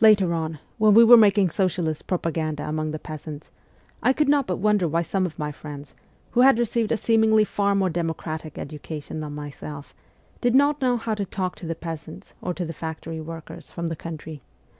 Later 0.00 0.34
on, 0.34 0.58
when 0.78 0.94
we 0.94 1.04
were 1.04 1.16
making 1.16 1.48
socialist 1.48 2.08
propaganda 2.08 2.64
among 2.68 2.90
the 2.90 2.98
peasants, 2.98 3.52
I 4.02 4.12
could 4.12 4.28
not 4.28 4.48
but 4.48 4.56
wonder 4.56 4.88
why 4.88 5.02
some 5.02 5.26
of 5.26 5.38
my 5.38 5.52
friends, 5.52 5.94
who 6.32 6.40
had 6.40 6.58
received 6.58 6.90
a 6.90 6.96
seemingly 6.96 7.44
far 7.44 7.76
more 7.76 7.88
democratic 7.88 8.58
education 8.58 9.20
than 9.20 9.36
myself, 9.36 9.94
did 10.40 10.56
not 10.56 10.82
know 10.82 10.96
how 10.96 11.14
to 11.14 11.24
talk 11.24 11.54
to 11.54 11.66
the 11.66 11.76
peasants 11.76 12.34
or 12.42 12.52
to 12.52 12.64
the 12.64 12.72
factory 12.72 13.20
workers 13.20 13.70
from 13.70 13.86
the 13.86 13.94
country. 13.94 14.42